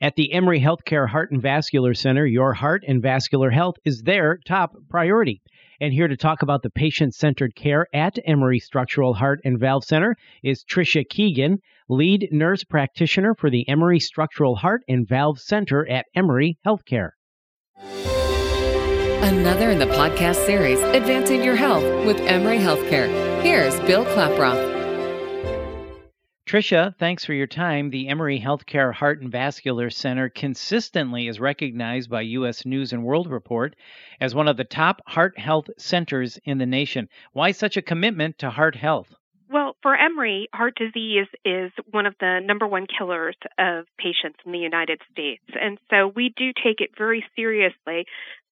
At 0.00 0.14
the 0.14 0.32
Emory 0.32 0.60
Healthcare 0.60 1.08
Heart 1.08 1.32
and 1.32 1.42
Vascular 1.42 1.92
Center, 1.92 2.24
your 2.24 2.54
heart 2.54 2.84
and 2.86 3.02
vascular 3.02 3.50
health 3.50 3.74
is 3.84 4.02
their 4.02 4.38
top 4.46 4.76
priority. 4.88 5.42
And 5.80 5.92
here 5.92 6.06
to 6.06 6.16
talk 6.16 6.42
about 6.42 6.62
the 6.62 6.70
patient 6.70 7.14
centered 7.14 7.56
care 7.56 7.86
at 7.92 8.16
Emory 8.24 8.60
Structural 8.60 9.14
Heart 9.14 9.40
and 9.44 9.58
Valve 9.58 9.82
Center 9.82 10.14
is 10.44 10.64
Tricia 10.64 11.02
Keegan, 11.08 11.58
lead 11.88 12.28
nurse 12.30 12.62
practitioner 12.62 13.34
for 13.34 13.50
the 13.50 13.68
Emory 13.68 13.98
Structural 13.98 14.54
Heart 14.54 14.82
and 14.88 15.08
Valve 15.08 15.40
Center 15.40 15.88
at 15.88 16.06
Emory 16.14 16.58
Healthcare. 16.64 17.10
Another 19.20 19.70
in 19.70 19.80
the 19.80 19.86
podcast 19.86 20.46
series, 20.46 20.78
Advancing 20.80 21.42
Your 21.42 21.56
Health 21.56 21.82
with 22.06 22.20
Emory 22.20 22.58
Healthcare. 22.58 23.08
Here's 23.42 23.78
Bill 23.80 24.04
Klaproth. 24.04 24.77
Tricia, 26.48 26.94
thanks 26.96 27.26
for 27.26 27.34
your 27.34 27.46
time. 27.46 27.90
The 27.90 28.08
Emory 28.08 28.40
Healthcare 28.40 28.94
Heart 28.94 29.20
and 29.20 29.30
Vascular 29.30 29.90
Center 29.90 30.30
consistently 30.30 31.28
is 31.28 31.38
recognized 31.38 32.08
by 32.08 32.22
U.S. 32.22 32.64
News 32.64 32.94
and 32.94 33.04
World 33.04 33.30
Report 33.30 33.76
as 34.18 34.34
one 34.34 34.48
of 34.48 34.56
the 34.56 34.64
top 34.64 35.02
heart 35.06 35.38
health 35.38 35.68
centers 35.76 36.38
in 36.46 36.56
the 36.56 36.64
nation. 36.64 37.10
Why 37.34 37.52
such 37.52 37.76
a 37.76 37.82
commitment 37.82 38.38
to 38.38 38.48
heart 38.48 38.76
health? 38.76 39.14
Well, 39.50 39.76
for 39.82 39.94
Emory, 39.94 40.48
heart 40.54 40.74
disease 40.76 41.26
is 41.44 41.70
one 41.90 42.06
of 42.06 42.14
the 42.18 42.40
number 42.42 42.66
one 42.66 42.86
killers 42.86 43.36
of 43.58 43.84
patients 43.98 44.38
in 44.46 44.52
the 44.52 44.58
United 44.58 45.02
States. 45.12 45.42
And 45.60 45.78
so 45.90 46.10
we 46.16 46.32
do 46.34 46.52
take 46.64 46.80
it 46.80 46.90
very 46.96 47.24
seriously. 47.36 48.06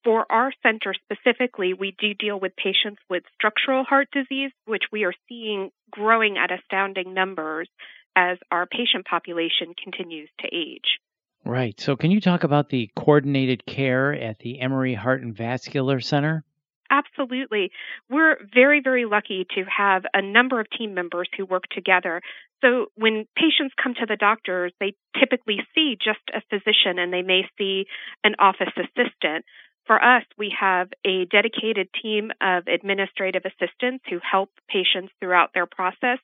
For 0.06 0.24
our 0.30 0.52
center 0.62 0.94
specifically, 0.94 1.74
we 1.74 1.96
do 1.98 2.14
deal 2.14 2.38
with 2.38 2.54
patients 2.54 3.02
with 3.10 3.24
structural 3.34 3.82
heart 3.82 4.06
disease, 4.12 4.52
which 4.64 4.84
we 4.92 5.02
are 5.02 5.12
seeing 5.28 5.70
growing 5.90 6.38
at 6.38 6.52
astounding 6.52 7.12
numbers 7.12 7.68
as 8.14 8.38
our 8.52 8.66
patient 8.66 9.04
population 9.04 9.74
continues 9.82 10.28
to 10.38 10.46
age. 10.46 11.00
Right. 11.44 11.78
So, 11.80 11.96
can 11.96 12.12
you 12.12 12.20
talk 12.20 12.44
about 12.44 12.68
the 12.68 12.88
coordinated 12.94 13.66
care 13.66 14.14
at 14.14 14.38
the 14.38 14.60
Emory 14.60 14.94
Heart 14.94 15.22
and 15.22 15.36
Vascular 15.36 15.98
Center? 15.98 16.44
Absolutely. 16.88 17.72
We're 18.08 18.36
very, 18.54 18.80
very 18.82 19.06
lucky 19.06 19.44
to 19.56 19.64
have 19.64 20.04
a 20.14 20.22
number 20.22 20.60
of 20.60 20.66
team 20.70 20.94
members 20.94 21.28
who 21.36 21.44
work 21.44 21.64
together. 21.74 22.22
So 22.62 22.86
when 22.94 23.26
patients 23.36 23.74
come 23.82 23.94
to 23.94 24.06
the 24.06 24.16
doctors, 24.16 24.72
they 24.78 24.94
typically 25.18 25.58
see 25.74 25.96
just 26.02 26.20
a 26.32 26.40
physician 26.48 26.98
and 26.98 27.12
they 27.12 27.22
may 27.22 27.42
see 27.58 27.86
an 28.22 28.36
office 28.38 28.72
assistant. 28.76 29.44
For 29.86 30.02
us, 30.02 30.24
we 30.36 30.52
have 30.58 30.88
a 31.04 31.26
dedicated 31.26 31.88
team 32.02 32.32
of 32.40 32.66
administrative 32.66 33.42
assistants 33.44 34.04
who 34.10 34.18
help 34.18 34.50
patients 34.68 35.12
throughout 35.20 35.50
their 35.54 35.66
process, 35.66 36.18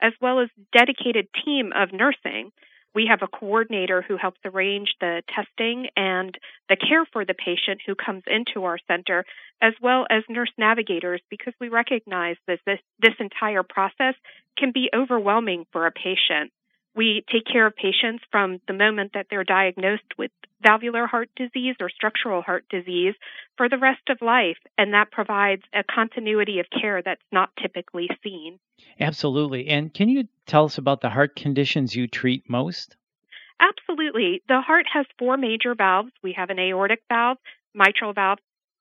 as 0.00 0.12
well 0.20 0.38
as 0.38 0.48
dedicated 0.72 1.26
team 1.44 1.72
of 1.74 1.92
nursing. 1.92 2.52
We 2.94 3.06
have 3.10 3.22
a 3.22 3.28
coordinator 3.28 4.02
who 4.02 4.16
helps 4.16 4.38
arrange 4.44 4.94
the 5.00 5.22
testing 5.34 5.88
and 5.96 6.36
the 6.68 6.76
care 6.76 7.04
for 7.12 7.24
the 7.24 7.34
patient 7.34 7.80
who 7.84 7.94
comes 7.94 8.22
into 8.26 8.64
our 8.64 8.78
center, 8.86 9.24
as 9.60 9.74
well 9.82 10.06
as 10.10 10.22
nurse 10.28 10.52
navigators, 10.56 11.20
because 11.28 11.54
we 11.60 11.68
recognize 11.68 12.36
that 12.46 12.60
this, 12.66 12.80
this 13.00 13.14
entire 13.18 13.64
process 13.64 14.14
can 14.56 14.70
be 14.72 14.90
overwhelming 14.94 15.66
for 15.72 15.86
a 15.86 15.92
patient. 15.92 16.52
We 16.98 17.24
take 17.32 17.44
care 17.46 17.64
of 17.64 17.76
patients 17.76 18.24
from 18.32 18.60
the 18.66 18.74
moment 18.74 19.12
that 19.14 19.26
they're 19.30 19.44
diagnosed 19.44 20.18
with 20.18 20.32
valvular 20.60 21.06
heart 21.06 21.30
disease 21.36 21.76
or 21.80 21.88
structural 21.88 22.42
heart 22.42 22.64
disease 22.68 23.14
for 23.56 23.68
the 23.68 23.78
rest 23.78 24.02
of 24.10 24.18
life, 24.20 24.56
and 24.76 24.92
that 24.94 25.12
provides 25.12 25.62
a 25.72 25.84
continuity 25.84 26.58
of 26.58 26.66
care 26.68 27.00
that's 27.00 27.22
not 27.30 27.50
typically 27.62 28.08
seen. 28.24 28.58
Absolutely. 28.98 29.68
And 29.68 29.94
can 29.94 30.08
you 30.08 30.24
tell 30.46 30.64
us 30.64 30.76
about 30.76 31.00
the 31.00 31.10
heart 31.10 31.36
conditions 31.36 31.94
you 31.94 32.08
treat 32.08 32.50
most? 32.50 32.96
Absolutely. 33.60 34.42
The 34.48 34.60
heart 34.60 34.86
has 34.92 35.06
four 35.20 35.36
major 35.36 35.76
valves. 35.76 36.10
We 36.24 36.32
have 36.32 36.50
an 36.50 36.58
aortic 36.58 37.02
valve, 37.08 37.38
mitral 37.74 38.12
valve, 38.12 38.38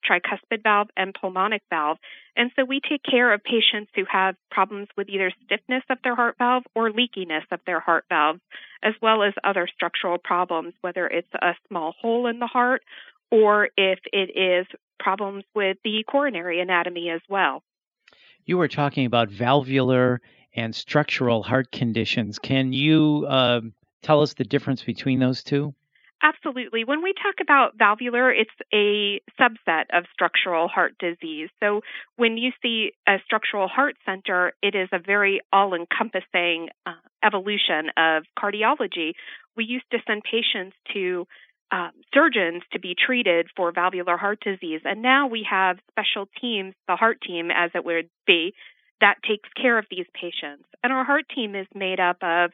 tricuspid 0.08 0.64
valve, 0.64 0.90
and 0.96 1.14
pulmonic 1.20 1.62
valve. 1.70 1.98
And 2.36 2.52
so 2.56 2.64
we 2.64 2.80
take 2.80 3.04
care 3.04 3.34
of 3.34 3.44
patients 3.44 3.92
who 3.96 4.04
have 4.12 4.36
problems 4.52 4.88
with 4.96 5.10
either 5.10 5.32
stiffness 5.46 5.84
of 5.90 5.98
their 6.04 6.16
heart 6.16 6.36
valve 6.38 6.64
or 6.76 6.92
leakiness 6.92 7.44
of 7.52 7.60
their 7.66 7.80
heart 7.80 8.06
valve, 8.10 8.40
as 8.84 8.94
well 9.02 9.24
as 9.24 9.34
other 9.44 9.68
structural 9.74 10.18
problems, 10.18 10.74
whether 10.82 11.08
it's 11.08 11.34
a 11.34 11.54
small 11.68 11.94
hole 12.00 12.28
in 12.28 12.40
the 12.40 12.48
heart 12.48 12.84
or 13.32 13.70
if 13.76 14.00
it 14.14 14.32
is 14.38 14.66
problems 15.00 15.44
with 15.54 15.78
the 15.84 16.04
coronary 16.10 16.60
anatomy 16.60 17.10
as 17.10 17.22
well. 17.30 17.64
You 18.46 18.58
were 18.58 18.68
talking 18.68 19.06
about 19.06 19.30
valvular 19.30 20.22
and 20.56 20.74
structural 20.74 21.44
heart 21.44 21.72
conditions. 21.72 22.40
Can 22.40 22.74
you 22.74 23.26
uh, 23.28 23.62
tell 24.02 24.22
us 24.22 24.34
the 24.34 24.44
difference 24.44 24.84
between 24.84 25.20
those 25.20 25.44
two? 25.44 25.74
Absolutely. 26.24 26.84
When 26.84 27.04
we 27.04 27.14
talk 27.14 27.36
about 27.42 27.78
valvular, 27.78 28.32
it's 28.32 28.50
a 28.74 29.22
subset 29.40 29.86
of 29.94 30.06
structural 30.12 30.68
heart 30.68 30.94
disease. 31.00 31.50
So 31.62 31.82
when 32.16 32.38
you 32.38 32.52
see 32.62 32.92
a 33.08 33.18
structural 33.24 33.68
heart 33.68 33.96
center, 34.04 34.54
it 34.64 34.74
is 34.74 34.90
a 34.92 35.00
very 35.00 35.42
all 35.54 35.76
encompassing 35.76 36.70
uh, 36.88 36.94
evolution 37.24 37.92
of 37.98 38.24
cardiology. 38.38 39.12
We 39.56 39.66
used 39.66 39.86
to 39.92 40.00
send 40.08 40.24
patients 40.24 40.76
to 40.94 41.28
um, 41.72 41.92
surgeons 42.14 42.64
to 42.74 42.80
be 42.80 42.96
treated 42.96 43.48
for 43.56 43.72
valvular 43.72 44.18
heart 44.18 44.40
disease. 44.44 44.82
And 44.86 45.02
now 45.04 45.28
we 45.28 45.46
have 45.50 45.78
special 45.92 46.28
teams, 46.42 46.74
the 46.88 46.96
heart 46.96 47.20
team, 47.26 47.52
as 47.52 47.72
it 47.76 47.86
would 47.86 48.10
be, 48.26 48.54
that 49.02 49.16
takes 49.28 49.50
care 49.60 49.78
of 49.78 49.86
these 49.92 50.06
patients. 50.20 50.64
And 50.84 50.92
our 50.92 51.04
heart 51.04 51.26
team 51.34 51.56
is 51.56 51.68
made 51.76 52.00
up 52.00 52.18
of 52.24 52.52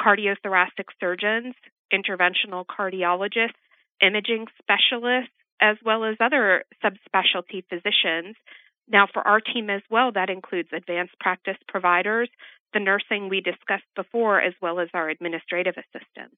cardiothoracic 0.00 0.88
surgeons, 1.00 1.54
interventional 1.92 2.64
cardiologists, 2.66 3.58
imaging 4.00 4.46
specialists, 4.60 5.32
as 5.60 5.76
well 5.84 6.04
as 6.04 6.16
other 6.20 6.64
subspecialty 6.82 7.64
physicians. 7.68 8.36
Now, 8.88 9.06
for 9.12 9.26
our 9.26 9.40
team 9.40 9.70
as 9.70 9.82
well, 9.90 10.12
that 10.12 10.28
includes 10.28 10.70
advanced 10.72 11.18
practice 11.20 11.56
providers, 11.68 12.28
the 12.74 12.80
nursing 12.80 13.28
we 13.28 13.40
discussed 13.40 13.84
before, 13.94 14.40
as 14.40 14.54
well 14.60 14.80
as 14.80 14.88
our 14.92 15.08
administrative 15.08 15.74
assistants. 15.76 16.36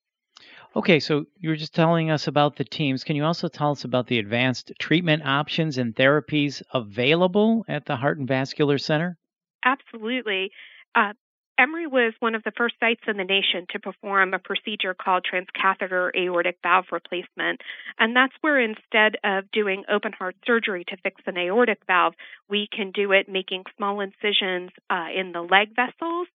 Okay, 0.77 0.99
so 0.99 1.25
you 1.39 1.49
were 1.49 1.57
just 1.57 1.75
telling 1.75 2.11
us 2.11 2.27
about 2.27 2.57
the 2.57 2.65
teams. 2.65 3.05
Can 3.05 3.15
you 3.17 3.25
also 3.25 3.49
tell 3.49 3.71
us 3.71 3.85
about 3.85 4.09
the 4.09 4.19
advanced 4.19 4.73
treatment 4.79 5.25
options 5.25 5.79
and 5.79 5.95
therapies 5.95 6.63
available 6.73 7.65
at 7.69 7.87
the 7.87 7.97
Heart 7.97 8.19
and 8.19 8.29
Vascular 8.29 8.79
Center? 8.79 9.17
Absolutely. 9.65 10.51
Uh, 10.95 11.13
Emory 11.59 11.87
was 11.87 12.15
one 12.19 12.35
of 12.35 12.43
the 12.43 12.53
first 12.57 12.75
sites 12.81 13.03
in 13.07 13.17
the 13.17 13.25
nation 13.25 13.67
to 13.71 13.79
perform 13.79 14.35
a 14.35 14.39
procedure 14.41 14.95
called 14.95 15.25
transcatheter 15.25 16.11
aortic 16.17 16.59
valve 16.63 16.87
replacement. 16.91 17.61
And 17.99 18.17
that's 18.17 18.33
where 18.41 18.59
instead 18.59 19.17
of 19.23 19.51
doing 19.53 19.85
open 19.89 20.13
heart 20.13 20.35
surgery 20.45 20.85
to 20.89 20.97
fix 20.97 21.21
an 21.27 21.39
aortic 21.39 21.79
valve, 21.87 22.15
we 22.49 22.69
can 22.71 22.91
do 22.91 23.13
it 23.13 23.29
making 23.29 23.65
small 23.77 24.01
incisions 24.01 24.71
uh, 24.91 25.07
in 25.15 25.33
the 25.33 25.43
leg 25.43 25.77
vessels. 25.77 26.27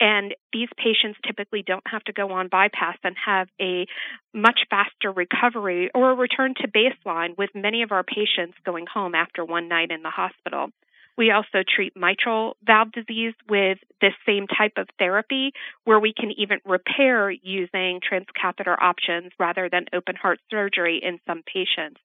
And 0.00 0.34
these 0.52 0.68
patients 0.76 1.20
typically 1.24 1.62
don't 1.62 1.86
have 1.86 2.02
to 2.04 2.12
go 2.12 2.32
on 2.32 2.48
bypass 2.48 2.98
and 3.04 3.14
have 3.24 3.46
a 3.60 3.86
much 4.32 4.60
faster 4.68 5.12
recovery 5.12 5.90
or 5.94 6.10
a 6.10 6.16
return 6.16 6.54
to 6.60 6.68
baseline, 6.68 7.38
with 7.38 7.50
many 7.54 7.82
of 7.82 7.92
our 7.92 8.02
patients 8.02 8.58
going 8.66 8.86
home 8.92 9.14
after 9.14 9.44
one 9.44 9.68
night 9.68 9.92
in 9.92 10.02
the 10.02 10.10
hospital. 10.10 10.70
We 11.16 11.30
also 11.30 11.62
treat 11.66 11.94
mitral 11.96 12.56
valve 12.64 12.92
disease 12.92 13.34
with 13.48 13.78
this 14.00 14.14
same 14.26 14.46
type 14.46 14.72
of 14.76 14.88
therapy 14.98 15.52
where 15.84 16.00
we 16.00 16.12
can 16.12 16.32
even 16.36 16.58
repair 16.64 17.30
using 17.30 18.00
transcatheter 18.00 18.76
options 18.80 19.32
rather 19.38 19.68
than 19.70 19.86
open 19.92 20.16
heart 20.16 20.40
surgery 20.50 21.00
in 21.02 21.20
some 21.26 21.42
patients. 21.42 22.00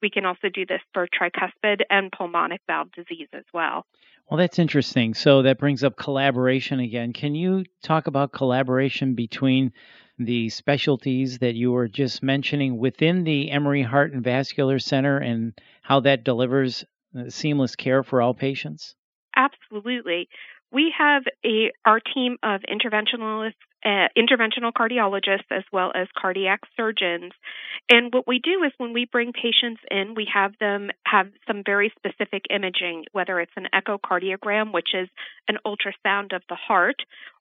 We 0.00 0.10
can 0.10 0.24
also 0.24 0.48
do 0.48 0.66
this 0.66 0.80
for 0.92 1.06
tricuspid 1.06 1.82
and 1.90 2.10
pulmonic 2.10 2.60
valve 2.66 2.92
disease 2.92 3.28
as 3.32 3.44
well. 3.52 3.86
Well, 4.30 4.38
that's 4.38 4.58
interesting. 4.58 5.12
So 5.12 5.42
that 5.42 5.58
brings 5.58 5.84
up 5.84 5.96
collaboration 5.96 6.80
again. 6.80 7.12
Can 7.12 7.34
you 7.34 7.64
talk 7.82 8.06
about 8.06 8.32
collaboration 8.32 9.14
between 9.14 9.72
the 10.18 10.48
specialties 10.48 11.38
that 11.38 11.54
you 11.54 11.72
were 11.72 11.88
just 11.88 12.22
mentioning 12.22 12.78
within 12.78 13.24
the 13.24 13.50
Emory 13.50 13.82
Heart 13.82 14.12
and 14.12 14.24
Vascular 14.24 14.78
Center 14.78 15.18
and 15.18 15.52
how 15.82 16.00
that 16.00 16.24
delivers 16.24 16.84
seamless 17.28 17.76
care 17.76 18.02
for 18.02 18.20
all 18.20 18.34
patients? 18.34 18.94
Absolutely. 19.36 20.28
We 20.72 20.92
have 20.96 21.22
a 21.44 21.70
our 21.84 22.00
team 22.00 22.36
of 22.42 22.62
interventionalists, 22.62 23.54
uh, 23.84 24.08
interventional 24.16 24.72
cardiologists, 24.72 25.50
as 25.50 25.62
well 25.72 25.92
as 25.94 26.08
cardiac 26.18 26.60
surgeons. 26.76 27.32
And 27.88 28.12
what 28.12 28.26
we 28.26 28.38
do 28.38 28.64
is 28.64 28.72
when 28.78 28.92
we 28.92 29.04
bring 29.04 29.32
patients 29.32 29.82
in, 29.90 30.14
we 30.16 30.26
have 30.32 30.52
them 30.58 30.90
have 31.06 31.28
some 31.46 31.62
very 31.64 31.92
specific 31.96 32.44
imaging, 32.50 33.04
whether 33.12 33.38
it's 33.40 33.52
an 33.56 33.68
echocardiogram, 33.74 34.72
which 34.72 34.94
is 34.94 35.08
an 35.48 35.58
ultrasound 35.66 36.34
of 36.34 36.42
the 36.48 36.56
heart, 36.56 36.96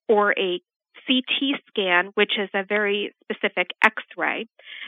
or 0.07 0.33
a 0.37 0.61
CT 1.07 1.59
scan, 1.67 2.11
which 2.15 2.33
is 2.39 2.49
a 2.53 2.63
very 2.63 3.13
specific 3.23 3.71
x 3.83 4.03
ray. 4.17 4.47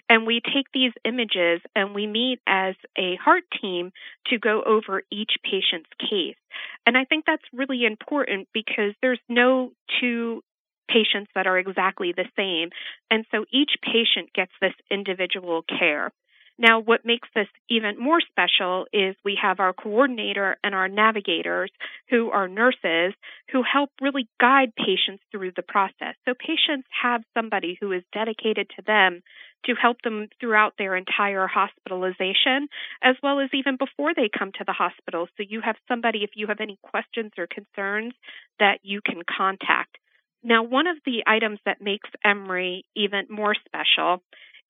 And 0.09 0.25
we 0.25 0.41
take 0.41 0.67
these 0.73 0.93
images 1.03 1.61
and 1.75 1.93
we 1.95 2.07
meet 2.07 2.39
as 2.47 2.75
a 2.97 3.15
heart 3.15 3.43
team 3.61 3.91
to 4.27 4.39
go 4.39 4.61
over 4.63 5.03
each 5.11 5.33
patient's 5.43 5.89
case. 5.99 6.37
And 6.85 6.97
I 6.97 7.05
think 7.05 7.25
that's 7.25 7.43
really 7.53 7.85
important 7.85 8.47
because 8.53 8.93
there's 9.01 9.19
no 9.29 9.71
two 9.99 10.41
patients 10.89 11.31
that 11.35 11.47
are 11.47 11.57
exactly 11.57 12.13
the 12.15 12.25
same. 12.35 12.69
And 13.09 13.25
so 13.31 13.45
each 13.51 13.71
patient 13.81 14.33
gets 14.33 14.51
this 14.61 14.73
individual 14.91 15.63
care. 15.63 16.11
Now, 16.57 16.79
what 16.79 17.05
makes 17.05 17.27
this 17.35 17.47
even 17.69 17.99
more 17.99 18.21
special 18.21 18.85
is 18.93 19.15
we 19.25 19.37
have 19.41 19.59
our 19.59 19.73
coordinator 19.73 20.55
and 20.63 20.73
our 20.73 20.87
navigators 20.87 21.69
who 22.09 22.31
are 22.31 22.47
nurses 22.47 23.13
who 23.51 23.61
help 23.61 23.89
really 24.01 24.29
guide 24.39 24.71
patients 24.77 25.23
through 25.31 25.51
the 25.55 25.63
process. 25.63 26.15
So 26.23 26.33
patients 26.33 26.87
have 27.01 27.23
somebody 27.33 27.77
who 27.79 27.91
is 27.91 28.03
dedicated 28.13 28.69
to 28.77 28.83
them 28.87 29.21
to 29.65 29.73
help 29.73 30.01
them 30.03 30.27
throughout 30.39 30.73
their 30.77 30.95
entire 30.95 31.47
hospitalization, 31.47 32.69
as 33.03 33.15
well 33.21 33.39
as 33.39 33.49
even 33.53 33.77
before 33.77 34.13
they 34.13 34.29
come 34.29 34.51
to 34.53 34.63
the 34.65 34.73
hospital. 34.73 35.27
So 35.35 35.43
you 35.47 35.59
have 35.61 35.75
somebody, 35.87 36.23
if 36.23 36.31
you 36.35 36.47
have 36.47 36.61
any 36.61 36.77
questions 36.83 37.31
or 37.37 37.47
concerns, 37.47 38.13
that 38.59 38.79
you 38.83 39.01
can 39.01 39.23
contact. 39.25 39.97
Now, 40.43 40.61
one 40.61 40.85
of 40.85 40.97
the 41.05 41.23
items 41.25 41.59
that 41.65 41.81
makes 41.81 42.09
Emory 42.23 42.85
even 42.95 43.25
more 43.29 43.55
special 43.65 44.21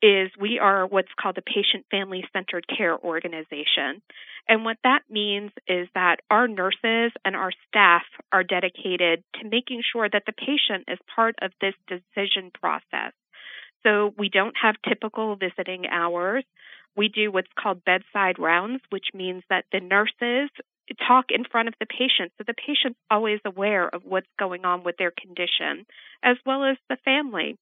is 0.06 0.30
we 0.40 0.60
are 0.60 0.86
what's 0.86 1.12
called 1.20 1.38
a 1.38 1.42
patient 1.42 1.86
family 1.90 2.24
centered 2.32 2.66
care 2.68 2.98
organization. 2.98 4.02
And 4.48 4.64
what 4.64 4.78
that 4.84 5.02
means 5.10 5.52
is 5.68 5.88
that 5.96 6.18
our 6.30 6.48
nurses 6.48 7.12
and 7.26 7.36
our 7.36 7.52
staff 7.68 8.04
are 8.32 8.44
dedicated 8.44 9.24
to 9.42 9.50
making 9.50 9.82
sure 9.92 10.08
that 10.08 10.24
the 10.28 10.34
patient 10.34 10.86
is 10.88 11.00
part 11.16 11.36
of 11.42 11.52
this 11.60 11.74
decision 11.88 12.52
process. 12.54 13.14
So 13.82 14.14
we 14.18 14.30
don't 14.30 14.56
have 14.62 14.76
typical 14.88 15.36
visiting 15.36 15.88
hours. 15.88 16.44
We 16.96 17.10
do 17.10 17.32
what's 17.32 17.52
called 17.60 17.84
bedside 17.84 18.38
rounds, 18.38 18.82
which 18.90 19.08
means 19.14 19.44
that 19.50 19.66
the 19.72 19.80
nurses 19.80 20.50
talk 21.08 21.26
in 21.30 21.44
front 21.52 21.68
of 21.68 21.74
the 21.80 21.88
patient 21.88 22.32
so 22.38 22.44
the 22.46 22.54
patient's 22.54 23.00
always 23.10 23.40
aware 23.44 23.90
of 23.90 24.04
what's 24.06 24.30
going 24.38 24.66
on 24.66 24.84
with 24.84 24.98
their 24.98 25.12
condition, 25.12 25.86
as 26.24 26.38
well 26.46 26.64
as 26.64 26.78
the 26.90 26.98
family. 27.04 27.58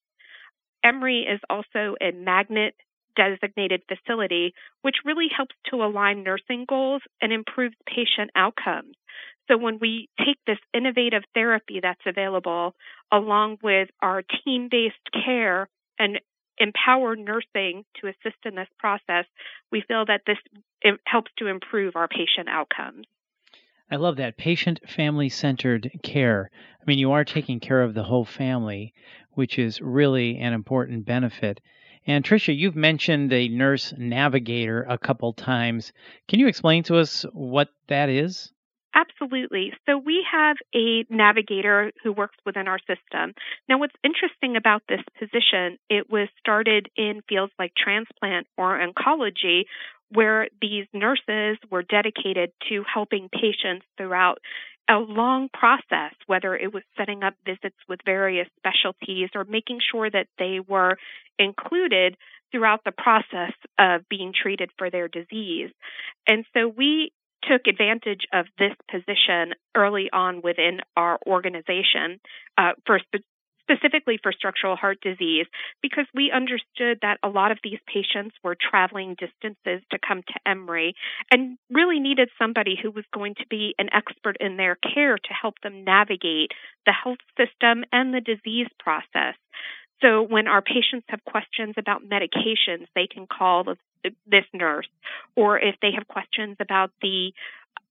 Emory 0.83 1.21
is 1.21 1.39
also 1.49 1.95
a 2.01 2.11
magnet 2.11 2.75
designated 3.15 3.83
facility, 3.87 4.53
which 4.81 4.97
really 5.05 5.27
helps 5.35 5.55
to 5.69 5.83
align 5.83 6.23
nursing 6.23 6.65
goals 6.67 7.01
and 7.21 7.31
improves 7.31 7.75
patient 7.85 8.31
outcomes. 8.35 8.95
So 9.47 9.57
when 9.57 9.77
we 9.79 10.09
take 10.17 10.37
this 10.47 10.57
innovative 10.73 11.23
therapy 11.33 11.79
that's 11.81 12.01
available 12.05 12.73
along 13.11 13.57
with 13.61 13.89
our 14.01 14.23
team 14.43 14.69
based 14.71 14.95
care 15.25 15.67
and 15.99 16.19
empower 16.57 17.15
nursing 17.15 17.83
to 17.99 18.07
assist 18.07 18.37
in 18.45 18.55
this 18.55 18.69
process, 18.79 19.25
we 19.71 19.83
feel 19.87 20.05
that 20.05 20.21
this 20.25 20.37
helps 21.05 21.31
to 21.37 21.47
improve 21.47 21.95
our 21.95 22.07
patient 22.07 22.47
outcomes. 22.49 23.05
I 23.91 23.97
love 23.97 24.15
that 24.17 24.37
patient 24.37 24.79
family 24.87 25.29
centered 25.29 25.91
care. 26.03 26.49
I 26.81 26.83
mean, 26.87 26.97
you 26.97 27.11
are 27.11 27.23
taking 27.23 27.59
care 27.59 27.81
of 27.81 27.93
the 27.93 28.03
whole 28.03 28.25
family, 28.25 28.93
which 29.35 29.59
is 29.59 29.81
really 29.81 30.37
an 30.37 30.53
important 30.53 31.05
benefit. 31.05 31.61
And 32.05 32.23
Tricia, 32.23 32.55
you've 32.57 32.75
mentioned 32.75 33.31
a 33.31 33.47
nurse 33.47 33.93
navigator 33.97 34.85
a 34.89 34.97
couple 34.97 35.33
times. 35.33 35.93
Can 36.27 36.39
you 36.39 36.47
explain 36.47 36.83
to 36.83 36.97
us 36.97 37.25
what 37.31 37.69
that 37.87 38.09
is? 38.09 38.51
Absolutely. 38.95 39.73
So 39.87 39.97
we 39.97 40.25
have 40.31 40.57
a 40.75 41.05
navigator 41.09 41.91
who 42.03 42.13
works 42.13 42.37
within 42.45 42.67
our 42.67 42.77
system. 42.79 43.33
Now, 43.67 43.79
what's 43.79 43.95
interesting 44.03 44.55
about 44.55 44.83
this 44.87 45.01
position, 45.17 45.79
it 45.89 46.11
was 46.11 46.27
started 46.39 46.89
in 46.95 47.21
fields 47.27 47.53
like 47.57 47.73
transplant 47.75 48.47
or 48.57 48.79
oncology, 48.79 49.63
where 50.09 50.47
these 50.61 50.85
nurses 50.93 51.57
were 51.71 51.81
dedicated 51.81 52.51
to 52.69 52.83
helping 52.91 53.29
patients 53.29 53.85
throughout 53.97 54.37
a 54.89 54.95
long 54.95 55.49
process, 55.53 56.13
whether 56.27 56.55
it 56.55 56.73
was 56.73 56.83
setting 56.97 57.23
up 57.23 57.33
visits 57.45 57.77
with 57.87 57.99
various 58.05 58.47
specialties 58.57 59.29
or 59.35 59.45
making 59.45 59.79
sure 59.91 60.09
that 60.09 60.27
they 60.37 60.59
were 60.65 60.97
included 61.39 62.17
throughout 62.51 62.81
the 62.83 62.91
process 62.91 63.53
of 63.79 64.07
being 64.09 64.33
treated 64.33 64.69
for 64.77 64.89
their 64.89 65.07
disease. 65.07 65.71
And 66.27 66.45
so 66.53 66.67
we 66.67 67.11
took 67.49 67.67
advantage 67.67 68.25
of 68.31 68.45
this 68.57 68.73
position 68.89 69.53
early 69.75 70.09
on 70.13 70.41
within 70.41 70.79
our 70.95 71.19
organization 71.27 72.19
uh, 72.57 72.71
for 72.85 72.99
spe- 72.99 73.25
specifically 73.63 74.19
for 74.21 74.31
structural 74.31 74.75
heart 74.75 74.99
disease 75.01 75.45
because 75.81 76.05
we 76.13 76.31
understood 76.31 76.99
that 77.01 77.17
a 77.23 77.29
lot 77.29 77.51
of 77.51 77.57
these 77.63 77.79
patients 77.87 78.35
were 78.43 78.55
traveling 78.59 79.15
distances 79.17 79.81
to 79.91 79.97
come 80.05 80.21
to 80.21 80.33
Emory 80.45 80.95
and 81.31 81.57
really 81.69 81.99
needed 81.99 82.29
somebody 82.37 82.77
who 82.81 82.91
was 82.91 83.05
going 83.13 83.35
to 83.35 83.47
be 83.49 83.73
an 83.77 83.89
expert 83.93 84.37
in 84.39 84.57
their 84.57 84.75
care 84.75 85.17
to 85.17 85.33
help 85.33 85.55
them 85.63 85.83
navigate 85.83 86.51
the 86.85 86.91
health 86.91 87.19
system 87.37 87.83
and 87.91 88.13
the 88.13 88.21
disease 88.21 88.67
process. 88.79 89.35
So 90.01 90.21
when 90.21 90.47
our 90.47 90.61
patients 90.61 91.05
have 91.07 91.23
questions 91.23 91.75
about 91.77 92.01
medications, 92.03 92.87
they 92.93 93.07
can 93.07 93.25
call 93.25 93.63
this 94.03 94.43
nurse. 94.53 94.87
Or 95.35 95.57
if 95.57 95.75
they 95.81 95.91
have 95.95 96.07
questions 96.09 96.57
about 96.59 96.91
the 97.01 97.31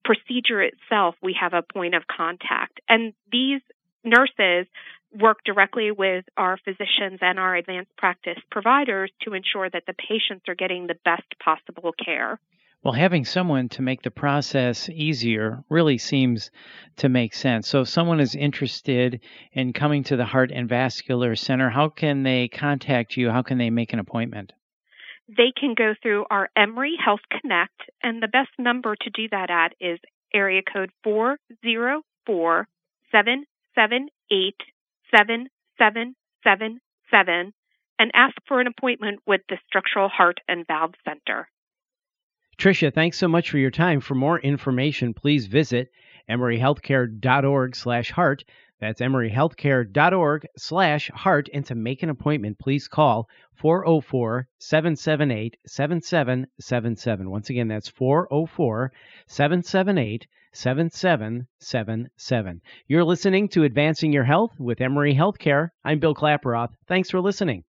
procedure 0.04 0.60
itself, 0.60 1.14
we 1.22 1.34
have 1.40 1.54
a 1.54 1.62
point 1.62 1.94
of 1.94 2.02
contact. 2.06 2.80
And 2.88 3.14
these 3.30 3.62
nurses 4.04 4.66
work 5.18 5.38
directly 5.44 5.90
with 5.90 6.24
our 6.36 6.58
physicians 6.64 7.18
and 7.20 7.38
our 7.38 7.54
advanced 7.54 7.96
practice 7.96 8.38
providers 8.50 9.10
to 9.22 9.34
ensure 9.34 9.68
that 9.70 9.84
the 9.86 9.94
patients 9.94 10.44
are 10.48 10.54
getting 10.54 10.86
the 10.86 10.96
best 11.04 11.26
possible 11.42 11.92
care. 12.04 12.38
Well, 12.82 12.94
having 12.94 13.24
someone 13.24 13.68
to 13.70 13.82
make 13.82 14.02
the 14.02 14.10
process 14.10 14.88
easier 14.88 15.62
really 15.68 15.98
seems 15.98 16.50
to 16.96 17.08
make 17.08 17.32
sense. 17.32 17.68
So, 17.68 17.82
if 17.82 17.88
someone 17.88 18.18
is 18.18 18.34
interested 18.34 19.20
in 19.52 19.72
coming 19.72 20.02
to 20.04 20.16
the 20.16 20.24
Heart 20.24 20.50
and 20.52 20.68
Vascular 20.68 21.36
Center, 21.36 21.70
how 21.70 21.90
can 21.90 22.24
they 22.24 22.48
contact 22.48 23.16
you? 23.16 23.30
How 23.30 23.42
can 23.42 23.58
they 23.58 23.70
make 23.70 23.92
an 23.92 24.00
appointment? 24.00 24.52
They 25.28 25.52
can 25.56 25.74
go 25.78 25.94
through 26.02 26.24
our 26.28 26.50
Emory 26.56 26.96
Health 27.02 27.20
Connect, 27.30 27.80
and 28.02 28.20
the 28.20 28.26
best 28.26 28.50
number 28.58 28.96
to 28.96 29.10
do 29.10 29.28
that 29.30 29.48
at 29.48 29.74
is 29.80 30.00
area 30.34 30.62
code 30.62 30.90
404 31.04 32.66
778 33.12 34.56
7777 35.16 37.52
and 37.98 38.10
ask 38.14 38.34
for 38.48 38.60
an 38.60 38.66
appointment 38.66 39.20
with 39.26 39.42
the 39.48 39.58
Structural 39.66 40.08
Heart 40.08 40.40
and 40.48 40.66
Valve 40.66 40.94
Center. 41.04 41.48
Tricia, 42.58 42.94
thanks 42.94 43.18
so 43.18 43.28
much 43.28 43.50
for 43.50 43.58
your 43.58 43.70
time. 43.70 44.00
For 44.00 44.14
more 44.14 44.38
information, 44.38 45.14
please 45.14 45.46
visit 45.46 45.90
emoryhealthcare.org 46.28 47.76
slash 47.76 48.10
heart. 48.10 48.44
That's 48.80 49.00
emoryhealthcare.org 49.00 50.46
slash 50.56 51.10
heart. 51.14 51.48
And 51.52 51.64
to 51.66 51.74
make 51.74 52.02
an 52.02 52.10
appointment, 52.10 52.58
please 52.58 52.88
call 52.88 53.28
404 53.56 54.48
778 54.58 55.56
7777. 55.66 57.30
Once 57.30 57.50
again, 57.50 57.68
that's 57.68 57.88
404 57.88 58.92
778 59.28 60.26
7777. 60.52 62.60
You're 62.86 63.04
listening 63.04 63.48
to 63.48 63.64
Advancing 63.64 64.12
Your 64.12 64.24
Health 64.24 64.52
with 64.58 64.80
Emory 64.80 65.14
Healthcare. 65.14 65.70
I'm 65.84 65.98
Bill 65.98 66.14
Klaproth. 66.14 66.72
Thanks 66.86 67.10
for 67.10 67.20
listening. 67.20 67.64